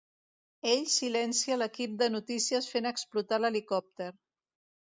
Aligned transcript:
Ell 0.71 0.79
silencia 0.93 1.57
l'equip 1.63 1.93
de 2.03 2.09
notícies 2.15 2.73
fent 2.73 2.91
explotar 2.93 3.41
l'helicòpter. 3.45 4.13